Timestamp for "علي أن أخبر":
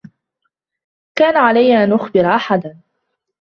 1.37-2.35